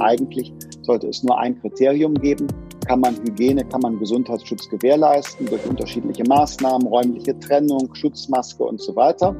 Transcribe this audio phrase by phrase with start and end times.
[0.00, 2.46] eigentlich sollte es nur ein Kriterium geben.
[2.86, 8.94] Kann man Hygiene, kann man Gesundheitsschutz gewährleisten durch unterschiedliche Maßnahmen, räumliche Trennung, Schutzmaske und so
[8.94, 9.34] weiter.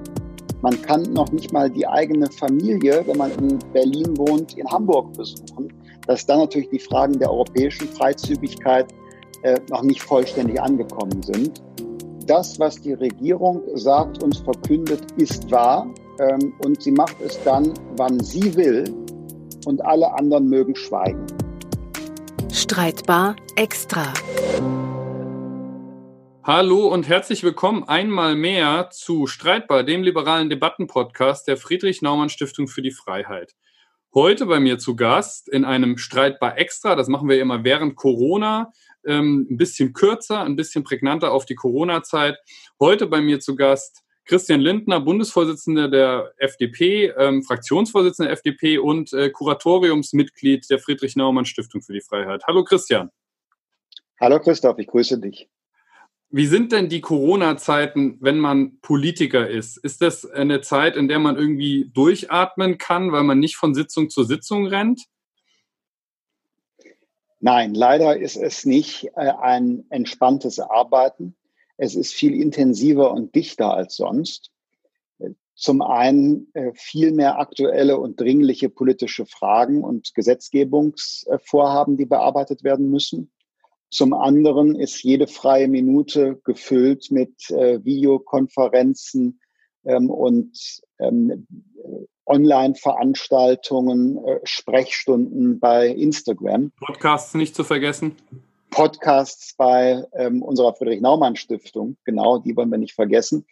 [0.63, 5.13] Man kann noch nicht mal die eigene Familie, wenn man in Berlin wohnt, in Hamburg
[5.13, 5.73] besuchen.
[6.07, 8.87] Dass dann natürlich die Fragen der europäischen Freizügigkeit
[9.43, 11.63] äh, noch nicht vollständig angekommen sind.
[12.27, 15.87] Das, was die Regierung sagt und verkündet, ist wahr.
[16.19, 18.85] Ähm, und sie macht es dann, wann sie will.
[19.67, 21.27] Und alle anderen mögen schweigen.
[22.53, 24.15] Streitbar extra.
[26.45, 32.93] Hallo und herzlich willkommen einmal mehr zu Streitbar, dem liberalen Debattenpodcast der Friedrich-Naumann-Stiftung für die
[32.93, 33.57] Freiheit.
[34.15, 38.71] Heute bei mir zu Gast in einem Streitbar Extra, das machen wir immer während Corona,
[39.05, 42.39] ähm, ein bisschen kürzer, ein bisschen prägnanter auf die Corona-Zeit.
[42.79, 49.13] Heute bei mir zu Gast Christian Lindner, Bundesvorsitzender der FDP, ähm, Fraktionsvorsitzender der FDP und
[49.13, 52.43] äh, Kuratoriumsmitglied der Friedrich-Naumann-Stiftung für die Freiheit.
[52.47, 53.11] Hallo Christian.
[54.21, 55.49] Hallo Christoph, ich grüße dich.
[56.31, 59.77] Wie sind denn die Corona-Zeiten, wenn man Politiker ist?
[59.77, 64.11] Ist das eine Zeit, in der man irgendwie durchatmen kann, weil man nicht von Sitzung
[64.11, 65.03] zu Sitzung rennt?
[67.39, 71.37] Nein, leider ist es nicht äh, ein entspanntes Arbeiten.
[71.77, 74.51] Es ist viel intensiver und dichter als sonst.
[75.55, 82.91] Zum einen äh, viel mehr aktuelle und dringliche politische Fragen und Gesetzgebungsvorhaben, die bearbeitet werden
[82.91, 83.31] müssen.
[83.89, 89.41] Zum anderen ist jede freie Minute gefüllt mit äh, Videokonferenzen
[89.85, 91.47] ähm, und ähm,
[92.27, 96.73] Online-Veranstaltungen, äh, Sprechstunden bei Instagram.
[96.85, 98.17] Podcasts nicht zu vergessen.
[98.71, 103.47] Podcasts bei ähm, unserer Friedrich-Naumann-Stiftung, genau, die wollen wir nicht vergessen.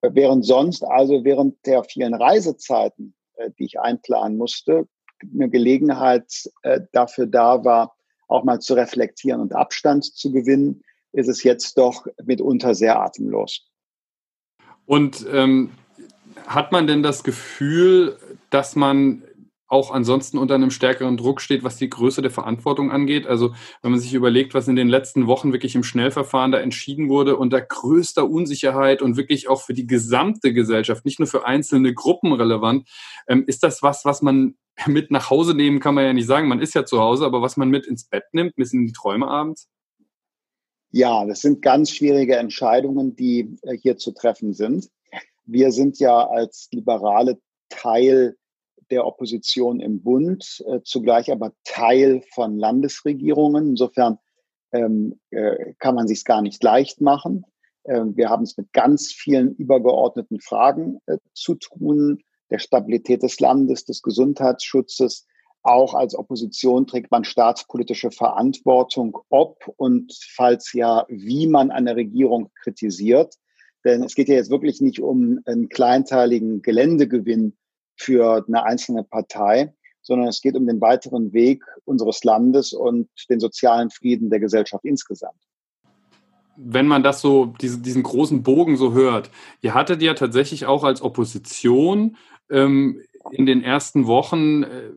[0.00, 4.86] Äh, während sonst, also während der vielen Reisezeiten, äh, die ich einplanen musste,
[5.34, 7.96] eine Gelegenheit äh, dafür da war,
[8.28, 10.82] auch mal zu reflektieren und Abstand zu gewinnen,
[11.12, 13.66] ist es jetzt doch mitunter sehr atemlos.
[14.86, 15.72] Und ähm,
[16.46, 18.16] hat man denn das Gefühl,
[18.50, 19.22] dass man
[19.68, 23.26] auch ansonsten unter einem stärkeren Druck steht, was die Größe der Verantwortung angeht.
[23.26, 27.10] Also wenn man sich überlegt, was in den letzten Wochen wirklich im Schnellverfahren da entschieden
[27.10, 31.92] wurde, unter größter Unsicherheit und wirklich auch für die gesamte Gesellschaft, nicht nur für einzelne
[31.92, 32.88] Gruppen relevant,
[33.28, 36.48] ähm, ist das was, was man mit nach Hause nehmen, kann man ja nicht sagen,
[36.48, 38.92] man ist ja zu Hause, aber was man mit ins Bett nimmt, bis in die
[38.92, 39.68] Träume abends?
[40.90, 44.88] Ja, das sind ganz schwierige Entscheidungen, die äh, hier zu treffen sind.
[45.44, 48.36] Wir sind ja als Liberale Teil
[48.90, 53.70] der Opposition im Bund, äh, zugleich aber Teil von Landesregierungen.
[53.70, 54.18] Insofern
[54.72, 57.44] ähm, äh, kann man sich gar nicht leicht machen.
[57.84, 63.40] Äh, wir haben es mit ganz vielen übergeordneten Fragen äh, zu tun, der Stabilität des
[63.40, 65.26] Landes, des Gesundheitsschutzes.
[65.62, 72.50] Auch als Opposition trägt man staatspolitische Verantwortung, ob und falls ja, wie man eine Regierung
[72.62, 73.34] kritisiert.
[73.84, 77.56] Denn es geht ja jetzt wirklich nicht um einen kleinteiligen Geländegewinn
[77.98, 83.40] für eine einzelne Partei, sondern es geht um den weiteren Weg unseres Landes und den
[83.40, 85.38] sozialen Frieden der Gesellschaft insgesamt.
[86.56, 90.82] Wenn man das so, diese, diesen großen Bogen so hört, ihr hattet ja tatsächlich auch
[90.82, 92.16] als Opposition
[92.50, 94.90] ähm, in den ersten Wochen äh,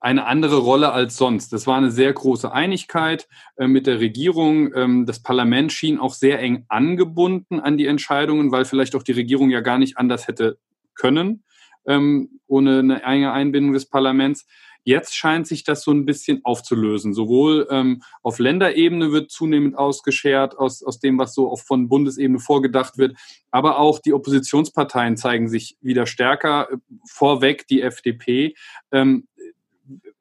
[0.00, 1.52] eine andere Rolle als sonst.
[1.52, 4.74] Das war eine sehr große Einigkeit äh, mit der Regierung.
[4.74, 9.12] Ähm, das Parlament schien auch sehr eng angebunden an die Entscheidungen, weil vielleicht auch die
[9.12, 10.58] Regierung ja gar nicht anders hätte
[10.94, 11.44] können
[11.86, 14.46] ähm, ohne eine enge Einbindung des Parlaments.
[14.88, 17.12] Jetzt scheint sich das so ein bisschen aufzulösen.
[17.12, 22.96] Sowohl ähm, auf Länderebene wird zunehmend ausgeschert aus, aus dem, was so von Bundesebene vorgedacht
[22.96, 23.16] wird,
[23.50, 26.68] aber auch die Oppositionsparteien zeigen sich wieder stärker.
[27.04, 28.54] Vorweg die FDP.
[28.92, 29.26] Ähm,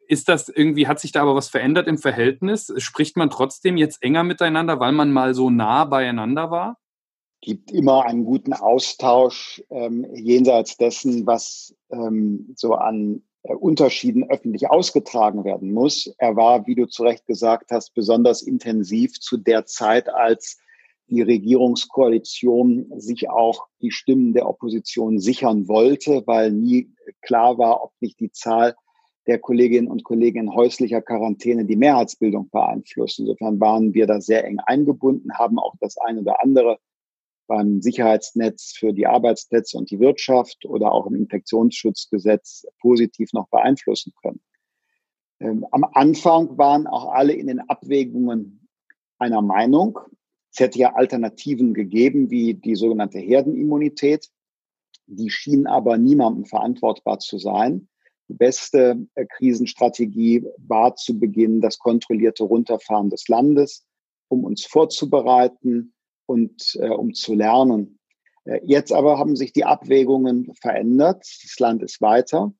[0.07, 2.73] ist das irgendwie, hat sich da aber was verändert im Verhältnis?
[2.77, 6.77] Spricht man trotzdem jetzt enger miteinander, weil man mal so nah beieinander war?
[7.45, 14.71] Gibt immer einen guten Austausch ähm, jenseits dessen, was ähm, so an äh, Unterschieden öffentlich
[14.71, 16.11] ausgetragen werden muss.
[16.17, 20.57] Er war, wie du zu Recht gesagt hast, besonders intensiv zu der Zeit, als
[21.07, 26.89] die Regierungskoalition sich auch die Stimmen der Opposition sichern wollte, weil nie
[27.21, 28.73] klar war, ob nicht die Zahl
[29.27, 33.19] der Kolleginnen und Kollegen in häuslicher Quarantäne die Mehrheitsbildung beeinflusst.
[33.19, 36.79] Insofern waren wir da sehr eng eingebunden, haben auch das eine oder andere
[37.47, 44.13] beim Sicherheitsnetz für die Arbeitsplätze und die Wirtschaft oder auch im Infektionsschutzgesetz positiv noch beeinflussen
[44.21, 44.41] können.
[45.39, 48.67] Ähm, am Anfang waren auch alle in den Abwägungen
[49.17, 49.99] einer Meinung.
[50.51, 54.29] Es hätte ja Alternativen gegeben, wie die sogenannte Herdenimmunität.
[55.07, 57.87] Die schien aber niemandem verantwortbar zu sein.
[58.27, 63.85] Die beste äh, Krisenstrategie war zu Beginn das kontrollierte Runterfahren des Landes,
[64.29, 65.94] um uns vorzubereiten
[66.25, 67.99] und äh, um zu lernen.
[68.45, 71.25] Äh, jetzt aber haben sich die Abwägungen verändert.
[71.43, 72.53] Das Land ist weiter.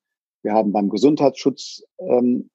[0.43, 2.49] Wir haben beim Gesundheitsschutz ähm,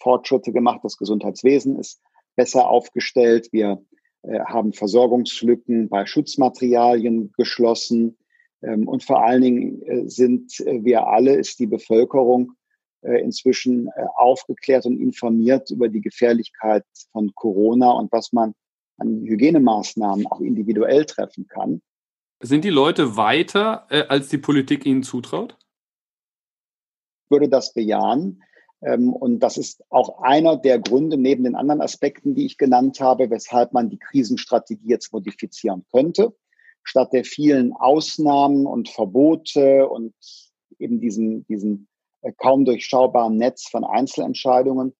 [0.00, 0.80] Fortschritte gemacht.
[0.82, 2.00] Das Gesundheitswesen ist
[2.34, 3.48] besser aufgestellt.
[3.52, 3.82] Wir
[4.22, 8.16] äh, haben Versorgungslücken bei Schutzmaterialien geschlossen.
[8.62, 12.52] Ähm, und vor allen Dingen äh, sind äh, wir alle, ist die Bevölkerung
[13.02, 18.54] äh, inzwischen aufgeklärt und informiert über die Gefährlichkeit von Corona und was man
[18.98, 21.82] an Hygienemaßnahmen auch individuell treffen kann.
[22.40, 25.56] Sind die Leute weiter, als die Politik ihnen zutraut?
[27.24, 28.42] Ich würde das bejahen.
[28.82, 33.00] Ähm, und das ist auch einer der Gründe neben den anderen Aspekten, die ich genannt
[33.00, 36.34] habe, weshalb man die Krisenstrategie jetzt modifizieren könnte
[36.86, 40.14] statt der vielen Ausnahmen und Verbote und
[40.78, 41.88] eben diesen, diesen
[42.22, 44.94] äh, kaum durchschaubaren Netz von Einzelentscheidungen,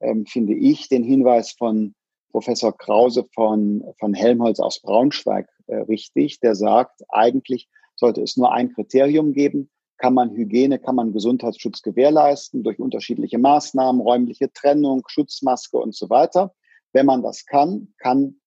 [0.00, 1.94] ähm, finde ich den Hinweis von
[2.30, 8.52] Professor Krause von, von Helmholtz aus Braunschweig äh, richtig, der sagt, eigentlich sollte es nur
[8.52, 15.02] ein Kriterium geben, kann man Hygiene, kann man Gesundheitsschutz gewährleisten durch unterschiedliche Maßnahmen, räumliche Trennung,
[15.06, 16.54] Schutzmaske und so weiter.
[16.92, 18.40] Wenn man das kann, kann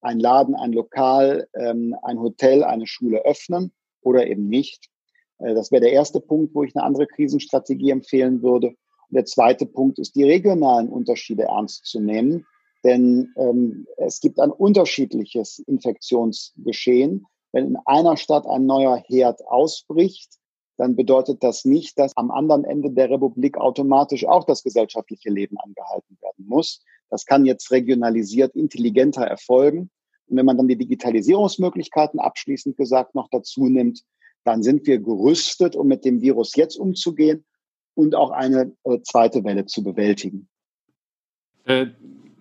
[0.00, 3.72] ein Laden, ein Lokal, ähm, ein Hotel, eine Schule öffnen
[4.02, 4.88] oder eben nicht.
[5.38, 8.68] Äh, das wäre der erste Punkt, wo ich eine andere Krisenstrategie empfehlen würde.
[8.68, 12.46] Und der zweite Punkt ist, die regionalen Unterschiede ernst zu nehmen.
[12.84, 17.26] Denn ähm, es gibt ein unterschiedliches Infektionsgeschehen.
[17.52, 20.40] Wenn in einer Stadt ein neuer Herd ausbricht,
[20.76, 25.58] dann bedeutet das nicht, dass am anderen Ende der Republik automatisch auch das gesellschaftliche Leben
[25.58, 26.82] angehalten werden muss.
[27.10, 29.90] Das kann jetzt regionalisiert intelligenter erfolgen.
[30.26, 34.04] Und wenn man dann die Digitalisierungsmöglichkeiten abschließend gesagt noch dazu nimmt,
[34.44, 37.44] dann sind wir gerüstet, um mit dem Virus jetzt umzugehen
[37.94, 40.48] und auch eine äh, zweite Welle zu bewältigen.
[41.64, 41.88] Äh,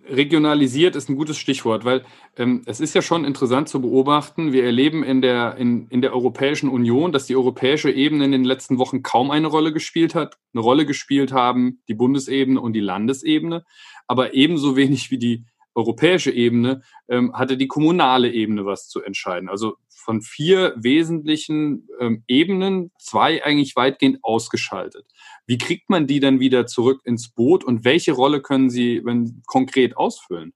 [0.09, 2.03] regionalisiert ist ein gutes Stichwort, weil
[2.35, 6.13] ähm, es ist ja schon interessant zu beobachten, wir erleben in der, in, in der
[6.13, 10.37] Europäischen Union, dass die europäische Ebene in den letzten Wochen kaum eine Rolle gespielt hat.
[10.53, 13.63] Eine Rolle gespielt haben die Bundesebene und die Landesebene,
[14.07, 15.45] aber ebenso wenig wie die
[15.79, 19.49] europäische Ebene ähm, hatte die kommunale Ebene was zu entscheiden.
[19.49, 25.05] Also von vier wesentlichen ähm, Ebenen zwei eigentlich weitgehend ausgeschaltet.
[25.45, 29.41] Wie kriegt man die dann wieder zurück ins Boot und welche Rolle können sie wenn,
[29.45, 30.53] konkret ausfüllen?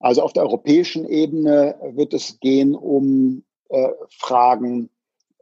[0.00, 4.90] Also auf der europäischen Ebene wird es gehen um äh, Fragen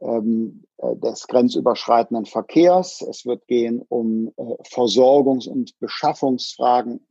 [0.01, 3.01] ähm, äh, des grenzüberschreitenden Verkehrs.
[3.01, 7.01] Es wird gehen um äh, Versorgungs- und Beschaffungsfragen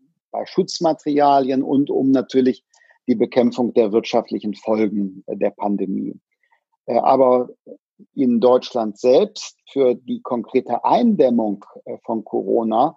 [0.44, 2.64] Schutzmaterialien und um natürlich
[3.08, 6.18] die Bekämpfung der wirtschaftlichen Folgen äh, der Pandemie.
[6.86, 7.50] Äh, aber
[8.14, 12.96] in Deutschland selbst für die konkrete Eindämmung äh, von Corona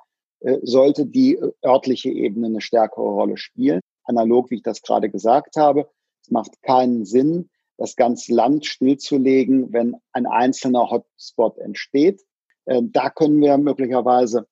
[0.62, 3.82] sollte die örtliche Ebene eine stärkere Rolle spielen.
[4.06, 5.90] Analog, wie ich das gerade gesagt habe.
[6.22, 12.22] Es macht keinen Sinn, das ganze Land stillzulegen, wenn ein einzelner Hotspot entsteht.
[12.66, 14.44] Da können wir möglicherweise äh,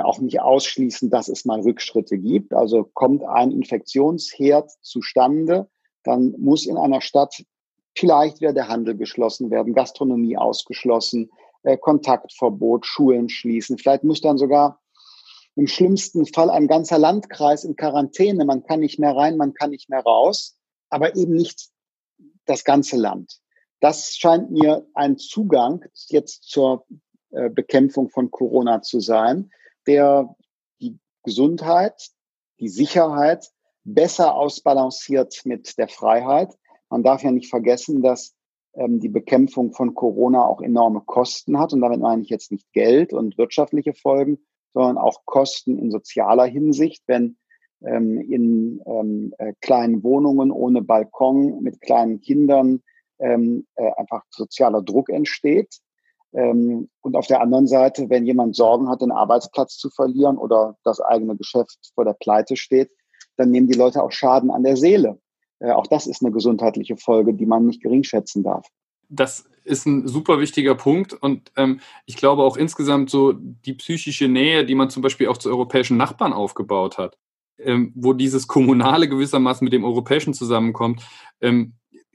[0.00, 2.52] auch nicht ausschließen, dass es mal Rückschritte gibt.
[2.52, 5.68] Also kommt ein Infektionsherd zustande,
[6.02, 7.44] dann muss in einer Stadt
[7.96, 11.30] vielleicht wieder der Handel geschlossen werden, Gastronomie ausgeschlossen,
[11.62, 13.78] äh, Kontaktverbot, Schulen schließen.
[13.78, 14.80] Vielleicht muss dann sogar
[15.56, 18.44] im schlimmsten Fall ein ganzer Landkreis in Quarantäne.
[18.44, 20.56] Man kann nicht mehr rein, man kann nicht mehr raus,
[20.90, 21.68] aber eben nicht
[22.44, 23.38] das ganze Land.
[23.80, 26.86] Das scheint mir ein Zugang jetzt zur
[27.30, 29.50] äh, Bekämpfung von Corona zu sein,
[29.86, 30.34] der
[30.80, 32.10] die Gesundheit,
[32.60, 33.50] die Sicherheit
[33.84, 36.54] besser ausbalanciert mit der Freiheit.
[36.88, 38.34] Man darf ja nicht vergessen, dass
[38.74, 41.72] ähm, die Bekämpfung von Corona auch enorme Kosten hat.
[41.72, 44.38] Und damit meine ich jetzt nicht Geld und wirtschaftliche Folgen,
[44.72, 47.36] sondern auch Kosten in sozialer Hinsicht, wenn
[47.84, 52.82] ähm, in ähm, äh, kleinen Wohnungen ohne Balkon mit kleinen Kindern
[53.18, 55.78] ähm, äh, einfach sozialer Druck entsteht.
[56.34, 60.76] Ähm, und auf der anderen Seite, wenn jemand Sorgen hat, den Arbeitsplatz zu verlieren oder
[60.84, 62.90] das eigene Geschäft vor der Pleite steht,
[63.36, 65.18] dann nehmen die Leute auch Schaden an der Seele.
[65.60, 68.66] Äh, auch das ist eine gesundheitliche Folge, die man nicht geringschätzen darf.
[69.08, 74.28] Das ist ein super wichtiger Punkt und ähm, ich glaube auch insgesamt so die psychische
[74.28, 77.16] Nähe, die man zum Beispiel auch zu europäischen Nachbarn aufgebaut hat,
[77.58, 81.02] ähm, wo dieses Kommunale gewissermaßen mit dem Europäischen zusammenkommt,
[81.40, 81.74] ähm,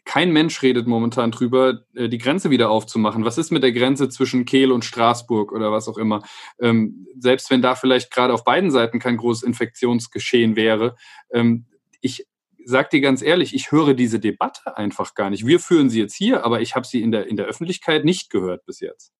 [0.10, 3.26] kein Mensch redet momentan drüber, äh, die Grenze wieder aufzumachen.
[3.26, 6.24] Was ist mit der Grenze zwischen Kehl und Straßburg oder was auch immer?
[6.60, 10.96] Ähm, selbst wenn da vielleicht gerade auf beiden Seiten kein großes Infektionsgeschehen wäre.
[11.32, 11.68] Ähm,
[12.02, 12.26] ich
[12.66, 15.46] sag dir ganz ehrlich, ich höre diese Debatte einfach gar nicht.
[15.46, 18.32] Wir führen sie jetzt hier, aber ich habe sie in der, in der Öffentlichkeit nicht
[18.32, 19.12] gehört bis jetzt.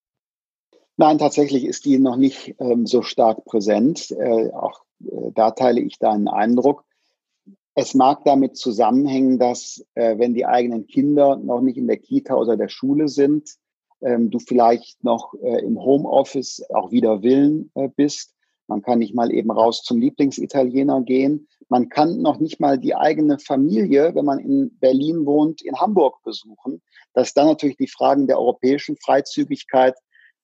[0.98, 4.10] Nein, tatsächlich ist die noch nicht ähm, so stark präsent.
[4.10, 6.84] Äh, auch äh, da teile ich deinen Eindruck.
[7.76, 12.36] Es mag damit zusammenhängen, dass äh, wenn die eigenen Kinder noch nicht in der Kita
[12.36, 13.56] oder der Schule sind,
[14.02, 18.34] ähm, du vielleicht noch äh, im Homeoffice auch wieder Willen äh, bist.
[18.68, 21.48] Man kann nicht mal eben raus zum Lieblingsitaliener gehen.
[21.70, 26.22] Man kann noch nicht mal die eigene Familie, wenn man in Berlin wohnt, in Hamburg
[26.24, 26.82] besuchen.
[27.14, 29.96] Dass dann natürlich die Fragen der europäischen Freizügigkeit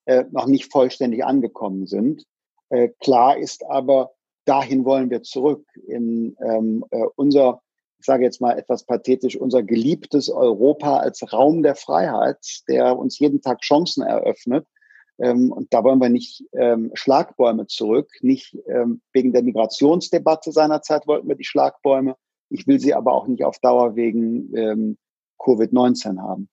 [0.05, 2.23] äh, noch nicht vollständig angekommen sind.
[2.69, 4.11] Äh, klar ist aber,
[4.45, 7.61] dahin wollen wir zurück in ähm, äh, unser,
[7.99, 13.19] ich sage jetzt mal etwas pathetisch, unser geliebtes Europa als Raum der Freiheit, der uns
[13.19, 14.65] jeden Tag Chancen eröffnet.
[15.17, 21.07] Ähm, und da wollen wir nicht ähm, Schlagbäume zurück, nicht ähm, wegen der Migrationsdebatte seinerzeit
[21.07, 22.15] wollten wir die Schlagbäume.
[22.49, 24.97] Ich will sie aber auch nicht auf Dauer wegen ähm,
[25.39, 26.49] Covid-19 haben.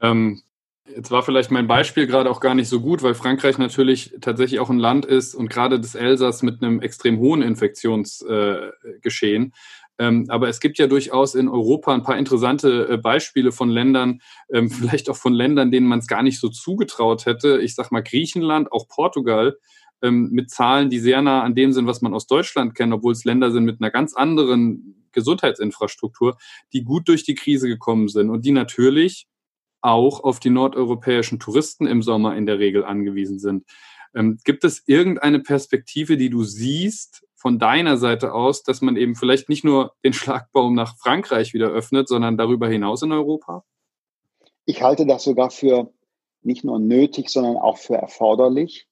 [0.00, 0.42] Ähm,
[0.84, 4.58] Jetzt war vielleicht mein Beispiel gerade auch gar nicht so gut, weil Frankreich natürlich tatsächlich
[4.58, 9.44] auch ein Land ist und gerade das Elsass mit einem extrem hohen Infektionsgeschehen.
[9.44, 9.50] Äh,
[9.98, 14.22] ähm, aber es gibt ja durchaus in Europa ein paar interessante äh, Beispiele von Ländern,
[14.52, 17.60] ähm, vielleicht auch von Ländern, denen man es gar nicht so zugetraut hätte.
[17.62, 19.56] Ich sag mal Griechenland, auch Portugal,
[20.02, 23.12] ähm, mit Zahlen, die sehr nah an dem sind, was man aus Deutschland kennt, obwohl
[23.12, 26.38] es Länder sind mit einer ganz anderen Gesundheitsinfrastruktur,
[26.72, 29.28] die gut durch die Krise gekommen sind und die natürlich
[29.82, 33.64] auch auf die nordeuropäischen Touristen im Sommer in der Regel angewiesen sind.
[34.14, 39.16] Ähm, gibt es irgendeine Perspektive, die du siehst von deiner Seite aus, dass man eben
[39.16, 43.64] vielleicht nicht nur den Schlagbaum nach Frankreich wieder öffnet, sondern darüber hinaus in Europa?
[44.64, 45.92] Ich halte das sogar für
[46.42, 48.86] nicht nur nötig, sondern auch für erforderlich.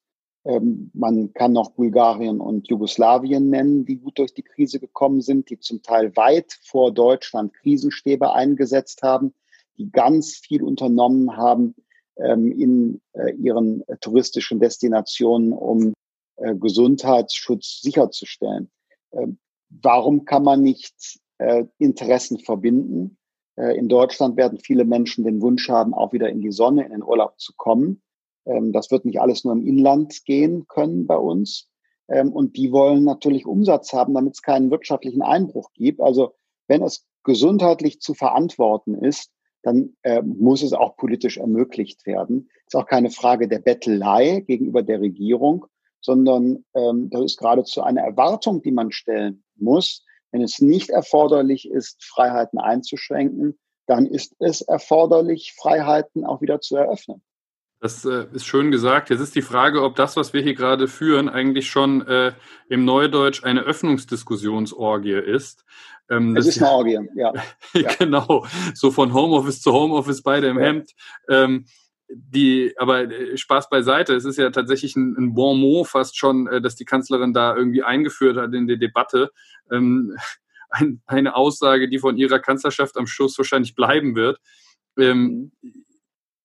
[0.45, 5.51] Ähm, man kann noch Bulgarien und Jugoslawien nennen, die gut durch die Krise gekommen sind,
[5.51, 9.35] die zum Teil weit vor Deutschland Krisenstäbe eingesetzt haben
[9.81, 11.75] die ganz viel unternommen haben
[12.17, 15.95] ähm, in äh, ihren äh, touristischen Destinationen, um
[16.37, 18.71] äh, Gesundheitsschutz sicherzustellen.
[19.13, 19.39] Ähm,
[19.71, 23.17] warum kann man nicht äh, Interessen verbinden?
[23.57, 26.93] Äh, in Deutschland werden viele Menschen den Wunsch haben, auch wieder in die Sonne, in
[26.93, 28.03] den Urlaub zu kommen.
[28.45, 31.71] Ähm, das wird nicht alles nur im Inland gehen können bei uns.
[32.09, 36.03] Ähm, und die wollen natürlich Umsatz haben, damit es keinen wirtschaftlichen Einbruch gibt.
[36.03, 36.35] Also
[36.69, 39.31] wenn es gesundheitlich zu verantworten ist,
[39.63, 42.49] dann äh, muss es auch politisch ermöglicht werden.
[42.67, 45.67] Ist auch keine Frage der Bettelei gegenüber der Regierung,
[46.01, 50.05] sondern ähm, das ist geradezu eine Erwartung, die man stellen muss.
[50.33, 56.77] Wenn es nicht erforderlich ist, Freiheiten einzuschränken, dann ist es erforderlich, Freiheiten auch wieder zu
[56.77, 57.23] eröffnen.
[57.81, 59.09] Das äh, ist schön gesagt.
[59.09, 62.33] Jetzt ist die Frage, ob das, was wir hier gerade führen, eigentlich schon äh,
[62.69, 65.65] im Neudeutsch eine Öffnungsdiskussionsorgie ist.
[66.11, 67.33] Ähm, es ist eine Orgie, ja.
[67.99, 68.45] genau,
[68.75, 70.67] so von Homeoffice zu Homeoffice, beide im ja.
[70.67, 70.91] Hemd.
[71.31, 71.65] Ähm,
[72.13, 76.49] die, aber äh, Spaß beiseite, es ist ja tatsächlich ein, ein Bon mot fast schon,
[76.49, 79.31] äh, dass die Kanzlerin da irgendwie eingeführt hat in die Debatte.
[79.71, 80.17] Ähm,
[80.69, 84.39] ein, eine Aussage, die von ihrer Kanzlerschaft am Schluss wahrscheinlich bleiben wird.
[84.99, 85.85] Ähm, mhm.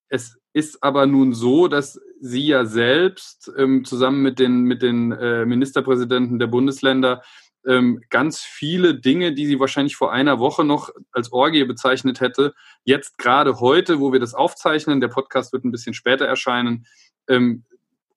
[0.10, 5.12] Es ist aber nun so, dass sie ja selbst ähm, zusammen mit den, mit den
[5.12, 7.22] äh, Ministerpräsidenten der Bundesländer
[7.68, 12.54] ähm, ganz viele Dinge, die sie wahrscheinlich vor einer Woche noch als Orgie bezeichnet hätte,
[12.84, 16.86] jetzt gerade heute, wo wir das aufzeichnen, der Podcast wird ein bisschen später erscheinen,
[17.28, 17.64] ähm,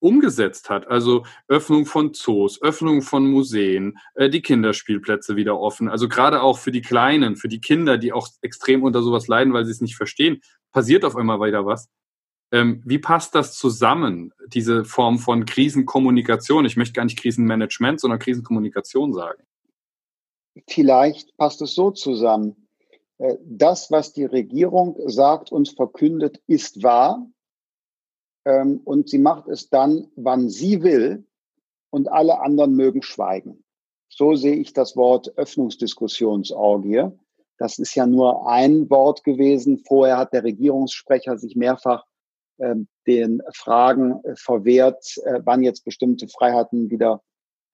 [0.01, 0.87] umgesetzt hat.
[0.89, 5.89] Also Öffnung von Zoos, Öffnung von Museen, äh, die Kinderspielplätze wieder offen.
[5.89, 9.53] Also gerade auch für die Kleinen, für die Kinder, die auch extrem unter sowas leiden,
[9.53, 10.41] weil sie es nicht verstehen,
[10.73, 11.89] passiert auf einmal weiter was.
[12.51, 16.65] Ähm, wie passt das zusammen, diese Form von Krisenkommunikation?
[16.65, 19.43] Ich möchte gar nicht Krisenmanagement, sondern Krisenkommunikation sagen.
[20.67, 22.69] Vielleicht passt es so zusammen.
[23.19, 27.27] Äh, das, was die Regierung sagt und verkündet, ist wahr.
[28.47, 31.27] Ähm, und sie macht es dann, wann sie will.
[31.91, 33.65] Und alle anderen mögen schweigen.
[34.09, 37.11] So sehe ich das Wort Öffnungsdiskussionsorgie.
[37.59, 39.79] Das ist ja nur ein Wort gewesen.
[39.79, 42.05] Vorher hat der Regierungssprecher sich mehrfach
[42.59, 47.23] ähm, den Fragen äh, verwehrt, äh, wann jetzt bestimmte Freiheiten wieder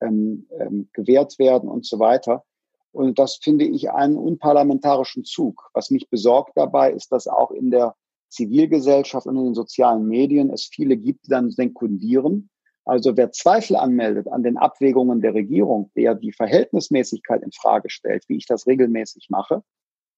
[0.01, 2.45] ähm, ähm, gewährt werden und so weiter.
[2.93, 5.71] Und das finde ich einen unparlamentarischen Zug.
[5.75, 7.95] Was mich besorgt dabei ist, dass auch in der
[8.29, 12.51] Zivilgesellschaft und in den sozialen Medien es viele gibt, die dann sekundieren.
[12.85, 18.29] Also wer Zweifel anmeldet an den Abwägungen der Regierung, der die Verhältnismäßigkeit in Frage stellt,
[18.29, 19.63] wie ich das regelmäßig mache,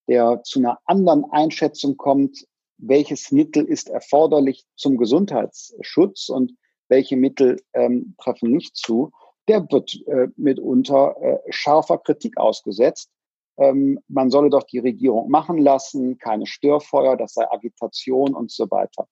[0.08, 2.46] der zu einer anderen Einschätzung kommt,
[2.78, 6.52] welches Mittel ist erforderlich zum Gesundheitsschutz und
[6.88, 9.10] welche Mittel ähm, treffen nicht zu,
[9.48, 13.10] der wird äh, mitunter äh, scharfer Kritik ausgesetzt.
[13.58, 18.70] Ähm, man solle doch die Regierung machen lassen, keine Störfeuer, das sei Agitation und so
[18.70, 19.08] weiter.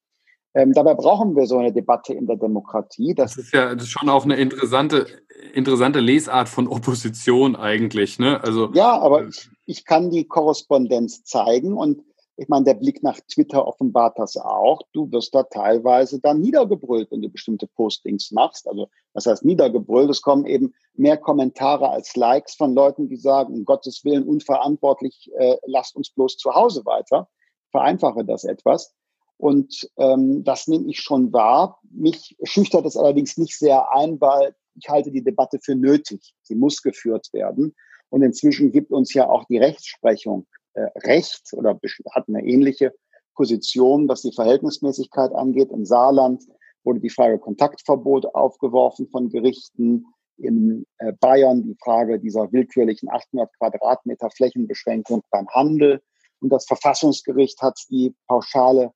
[0.55, 3.15] Ähm, dabei brauchen wir so eine Debatte in der Demokratie.
[3.15, 5.07] Das, das ist ja das ist schon auch eine interessante,
[5.53, 8.21] interessante Lesart von Opposition eigentlich.
[8.21, 8.43] Ne?
[8.43, 12.03] Also, ja, aber ich, ich kann die Korrespondenz zeigen und
[12.37, 14.81] ich meine, der Blick nach Twitter offenbart das auch.
[14.93, 18.67] Du wirst da teilweise dann niedergebrüllt, wenn du bestimmte Postings machst.
[18.69, 20.11] Also was heißt niedergebrüllt?
[20.11, 25.31] Es kommen eben mehr Kommentare als Likes von Leuten, die sagen, um Gottes Willen unverantwortlich,
[25.37, 27.29] äh, lasst uns bloß zu Hause weiter.
[27.71, 28.95] Vereinfache das etwas.
[29.37, 31.81] Und ähm, das nehme ich schon wahr.
[31.91, 36.35] Mich schüchtert es allerdings nicht sehr ein, weil ich halte die Debatte für nötig.
[36.43, 37.75] Sie muss geführt werden.
[38.11, 41.79] Und inzwischen gibt uns ja auch die Rechtsprechung äh, Recht oder
[42.13, 42.93] hat eine ähnliche
[43.35, 45.71] Position, was die Verhältnismäßigkeit angeht.
[45.71, 46.45] Im Saarland
[46.85, 50.07] wurde die Frage Kontaktverbot aufgeworfen von Gerichten.
[50.37, 56.03] In äh, Bayern die Frage dieser willkürlichen 800 Quadratmeter Flächenbeschränkung beim Handel.
[56.41, 58.93] Und das Verfassungsgericht hat die pauschale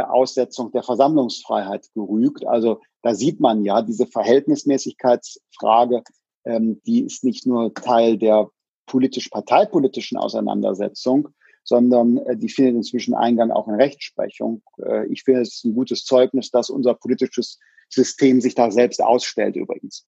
[0.00, 2.46] Aussetzung der Versammlungsfreiheit gerügt.
[2.46, 6.02] Also da sieht man ja, diese Verhältnismäßigkeitsfrage,
[6.44, 8.48] ähm, die ist nicht nur Teil der
[8.86, 11.28] politisch-parteipolitischen Auseinandersetzung,
[11.64, 14.62] sondern äh, die findet inzwischen Eingang auch in Rechtsprechung.
[14.78, 17.58] Äh, ich finde, es ist ein gutes Zeugnis, dass unser politisches
[17.88, 20.06] System sich da selbst ausstellt übrigens.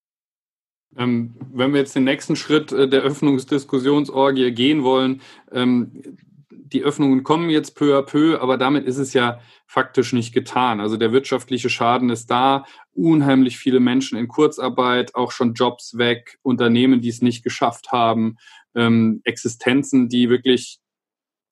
[0.96, 5.20] Ähm, wenn wir jetzt den nächsten Schritt äh, der Öffnungsdiskussionsorgie gehen wollen,
[5.52, 6.18] ähm,
[6.66, 10.80] die Öffnungen kommen jetzt peu à peu, aber damit ist es ja faktisch nicht getan.
[10.80, 16.38] Also der wirtschaftliche Schaden ist da, unheimlich viele Menschen in Kurzarbeit, auch schon Jobs weg,
[16.42, 18.36] Unternehmen, die es nicht geschafft haben
[18.74, 20.80] ähm, Existenzen, die wirklich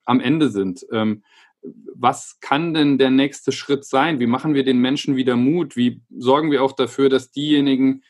[0.04, 0.84] am Ende sind.
[0.92, 1.22] Ähm,
[1.94, 4.18] was kann denn der nächste Schritt sein?
[4.18, 5.76] Wie machen wir den Menschen wieder Mut?
[5.76, 8.02] Wie sorgen wir auch dafür, dass diejenigen,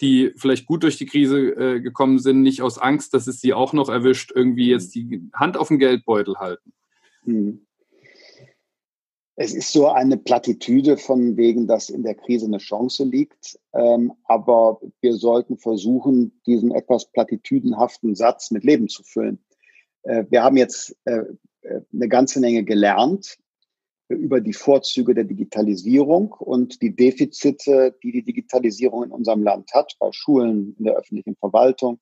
[0.00, 3.52] die vielleicht gut durch die Krise äh, gekommen sind, nicht aus Angst, dass es sie
[3.52, 6.72] auch noch erwischt, irgendwie jetzt die Hand auf den Geldbeutel halten?
[7.24, 7.66] Hm.
[9.40, 13.56] Es ist so eine Plattitüde von wegen, dass in der Krise eine Chance liegt.
[13.72, 19.38] Ähm, aber wir sollten versuchen, diesen etwas plattitüdenhaften Satz mit Leben zu füllen.
[20.02, 21.22] Äh, wir haben jetzt äh,
[21.62, 23.38] äh, eine ganze Menge gelernt
[24.08, 29.96] über die Vorzüge der Digitalisierung und die Defizite, die die Digitalisierung in unserem Land hat,
[29.98, 31.98] bei Schulen, in der öffentlichen Verwaltung,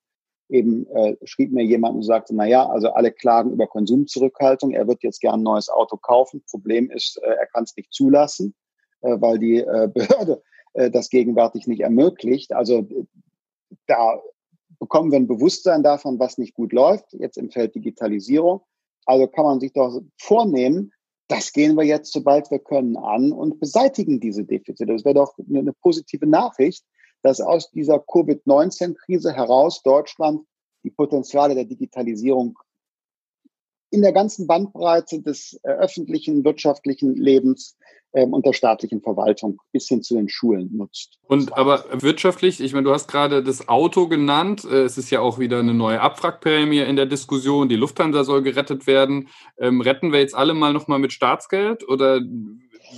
[0.49, 4.71] eben äh, schrieb mir jemand und sagte, na ja, also alle klagen über Konsumzurückhaltung.
[4.71, 6.43] Er wird jetzt gern ein neues Auto kaufen.
[6.49, 8.55] Problem ist, äh, er kann es nicht zulassen,
[9.01, 10.43] äh, weil die äh, Behörde
[10.75, 12.53] äh, das gegenwärtig nicht ermöglicht.
[12.53, 12.87] Also
[13.87, 14.21] da
[14.79, 18.61] bekommen wir ein Bewusstsein davon, was nicht gut läuft, jetzt im Feld Digitalisierung.
[19.05, 20.93] Also kann man sich doch vornehmen,
[21.29, 24.87] das gehen wir jetzt, sobald wir können, an und beseitigen diese Defizite.
[24.87, 26.85] Das wäre doch eine positive Nachricht,
[27.23, 30.47] dass aus dieser Covid-19-Krise heraus Deutschland
[30.85, 32.59] die Potenziale der Digitalisierung
[33.91, 37.77] in der ganzen Bandbreite des äh, öffentlichen, wirtschaftlichen Lebens
[38.13, 41.19] ähm, und der staatlichen Verwaltung bis hin zu den Schulen nutzt.
[41.29, 44.65] Und aber wirtschaftlich, ich meine, du hast gerade das Auto genannt.
[44.65, 47.69] Äh, es ist ja auch wieder eine neue Abwrackprämie in der Diskussion.
[47.69, 49.29] Die Lufthansa soll gerettet werden.
[49.59, 52.21] Ähm, retten wir jetzt alle mal nochmal mit Staatsgeld oder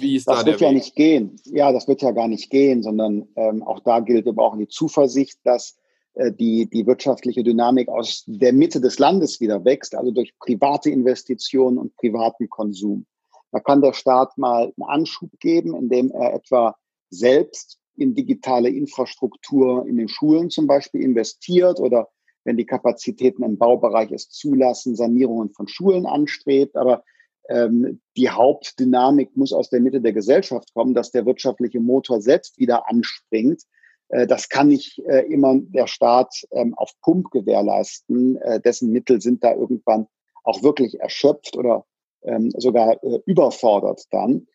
[0.00, 0.76] wie ist das da wird ja Weg?
[0.76, 1.36] nicht gehen.
[1.44, 4.68] Ja, das wird ja gar nicht gehen, sondern ähm, auch da gilt, wir brauchen die
[4.68, 5.78] Zuversicht, dass
[6.18, 11.78] die, die wirtschaftliche Dynamik aus der Mitte des Landes wieder wächst, also durch private Investitionen
[11.78, 13.06] und privaten Konsum.
[13.52, 16.76] Da kann der Staat mal einen Anschub geben, indem er etwa
[17.10, 22.08] selbst in digitale Infrastruktur in den Schulen zum Beispiel investiert oder
[22.44, 26.76] wenn die Kapazitäten im Baubereich es zulassen, Sanierungen von Schulen anstrebt.
[26.76, 27.02] Aber
[27.48, 32.58] ähm, die Hauptdynamik muss aus der Mitte der Gesellschaft kommen, dass der wirtschaftliche Motor selbst
[32.58, 33.62] wieder anspringt.
[34.08, 38.36] Äh, das kann nicht äh, immer der Staat ähm, auf Pump gewährleisten.
[38.36, 40.06] Äh, dessen Mittel sind da irgendwann
[40.44, 41.84] auch wirklich erschöpft oder
[42.22, 44.46] ähm, sogar überfordert dann.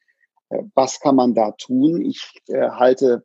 [0.75, 2.01] Was kann man da tun?
[2.01, 3.23] Ich halte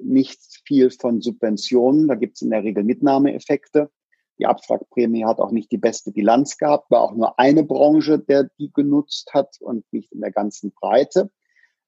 [0.00, 2.06] nicht viel von Subventionen.
[2.06, 3.90] Da gibt es in der Regel Mitnahmeeffekte.
[4.38, 8.50] Die Abwrackprämie hat auch nicht die beste Bilanz gehabt, war auch nur eine Branche, der
[8.58, 11.30] die genutzt hat und nicht in der ganzen Breite.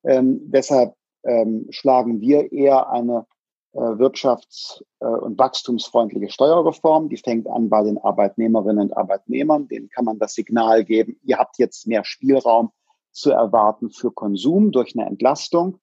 [0.04, 3.26] Ähm, deshalb ähm, schlagen wir eher eine
[3.80, 7.08] wirtschafts- äh, und wachstumsfreundliche Steuerreform.
[7.08, 9.68] Die fängt an bei den Arbeitnehmerinnen und Arbeitnehmern.
[9.68, 12.70] Denen kann man das Signal geben, ihr habt jetzt mehr Spielraum
[13.12, 15.80] zu erwarten für Konsum durch eine Entlastung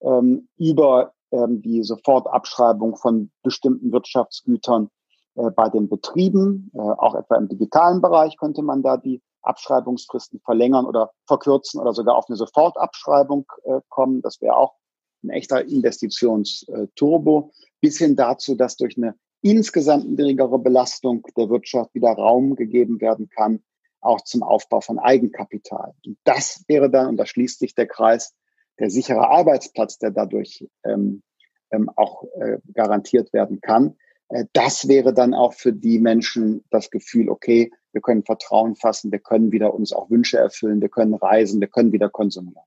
[0.00, 4.90] ähm, über ähm, die Sofortabschreibung von bestimmten Wirtschaftsgütern
[5.34, 10.40] äh, bei den Betrieben, äh, auch etwa im digitalen Bereich könnte man da die Abschreibungsfristen
[10.40, 14.22] verlängern oder verkürzen oder sogar auf eine Sofortabschreibung äh, kommen.
[14.22, 14.74] Das wäre auch
[15.22, 22.10] ein echter Investitionsturbo, bis hin dazu, dass durch eine insgesamt niedrigere Belastung der Wirtschaft wieder
[22.10, 23.62] Raum gegeben werden kann,
[24.00, 25.94] auch zum Aufbau von Eigenkapital.
[26.04, 28.34] Und das wäre dann, und da schließt sich der Kreis,
[28.78, 31.22] der sichere Arbeitsplatz, der dadurch ähm,
[31.70, 33.96] ähm, auch äh, garantiert werden kann.
[34.28, 39.10] Äh, das wäre dann auch für die Menschen das Gefühl, okay, wir können Vertrauen fassen,
[39.10, 42.62] wir können wieder uns auch Wünsche erfüllen, wir können reisen, wir können wieder konsumieren.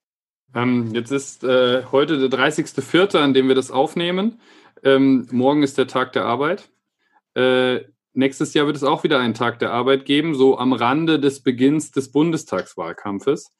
[0.53, 4.39] Ähm, jetzt ist äh, heute der 30.04., an dem wir das aufnehmen.
[4.83, 6.69] Ähm, morgen ist der Tag der Arbeit.
[7.35, 7.81] Äh,
[8.13, 11.41] nächstes Jahr wird es auch wieder einen Tag der Arbeit geben, so am Rande des
[11.41, 13.51] Beginns des Bundestagswahlkampfes.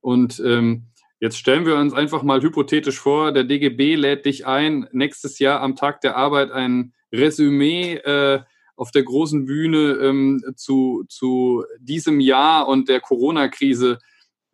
[0.00, 0.88] Und ähm,
[1.20, 5.60] jetzt stellen wir uns einfach mal hypothetisch vor, der DGB lädt dich ein, nächstes Jahr
[5.60, 8.42] am Tag der Arbeit ein Resümee äh,
[8.76, 13.98] auf der großen Bühne ähm, zu, zu diesem Jahr und der Corona-Krise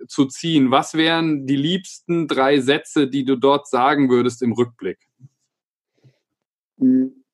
[0.09, 0.71] zu ziehen.
[0.71, 4.99] Was wären die liebsten drei Sätze, die du dort sagen würdest im Rückblick?
[6.79, 7.25] Hm.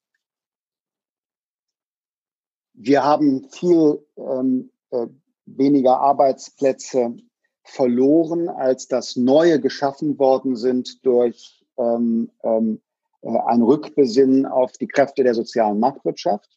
[2.75, 5.07] Wir haben viel ähm, äh,
[5.47, 7.17] weniger Arbeitsplätze
[7.65, 12.81] verloren, als dass neue geschaffen worden sind durch ähm, ähm,
[13.23, 16.51] äh, ein Rückbesinnen auf die Kräfte der sozialen Marktwirtschaft.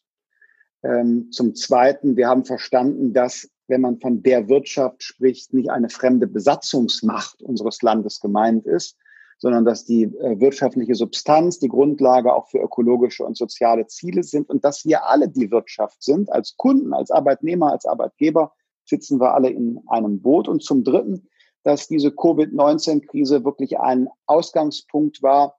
[0.82, 5.88] Ähm, zum Zweiten, wir haben verstanden, dass wenn man von der Wirtschaft spricht, nicht eine
[5.88, 8.96] fremde Besatzungsmacht unseres Landes gemeint ist,
[9.38, 14.50] sondern dass die äh, wirtschaftliche Substanz die Grundlage auch für ökologische und soziale Ziele sind
[14.50, 18.52] und dass wir alle die Wirtschaft sind, als Kunden, als Arbeitnehmer, als Arbeitgeber
[18.84, 20.48] sitzen wir alle in einem Boot.
[20.48, 21.28] Und zum Dritten,
[21.62, 25.56] dass diese Covid-19-Krise wirklich ein Ausgangspunkt war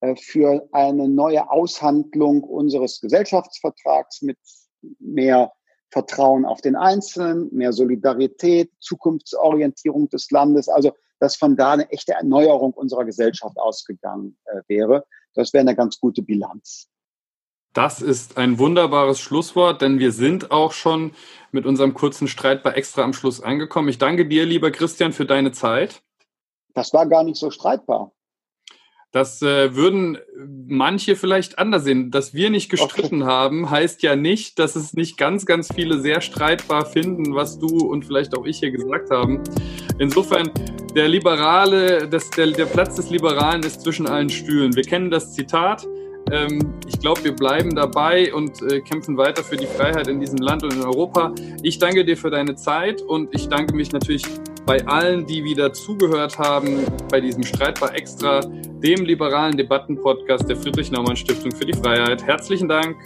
[0.00, 4.38] äh, für eine neue Aushandlung unseres Gesellschaftsvertrags mit
[5.00, 5.52] mehr
[5.90, 10.68] Vertrauen auf den Einzelnen, mehr Solidarität, Zukunftsorientierung des Landes.
[10.68, 15.04] Also dass von da eine echte Erneuerung unserer Gesellschaft ausgegangen äh, wäre.
[15.34, 16.88] Das wäre eine ganz gute Bilanz.
[17.74, 21.12] Das ist ein wunderbares Schlusswort, denn wir sind auch schon
[21.52, 23.88] mit unserem kurzen Streit bei Extra am Schluss angekommen.
[23.88, 26.02] Ich danke dir, lieber Christian, für deine Zeit.
[26.74, 28.12] Das war gar nicht so streitbar.
[29.10, 30.18] Das äh, würden
[30.66, 32.10] manche vielleicht anders sehen.
[32.10, 33.30] Dass wir nicht gestritten okay.
[33.30, 37.86] haben, heißt ja nicht, dass es nicht ganz, ganz viele sehr streitbar finden, was du
[37.86, 39.42] und vielleicht auch ich hier gesagt haben.
[39.98, 40.50] Insofern,
[40.94, 44.76] der Liberale, das, der, der Platz des Liberalen ist zwischen allen Stühlen.
[44.76, 45.86] Wir kennen das Zitat.
[46.30, 50.38] Ähm, ich glaube, wir bleiben dabei und äh, kämpfen weiter für die Freiheit in diesem
[50.38, 51.34] Land und in Europa.
[51.62, 54.22] Ich danke dir für deine Zeit und ich danke mich natürlich
[54.68, 61.52] bei allen, die wieder zugehört haben bei diesem Streitbar Extra, dem liberalen Debattenpodcast der Friedrich-Naumann-Stiftung
[61.52, 62.22] für die Freiheit.
[62.22, 62.98] Herzlichen Dank.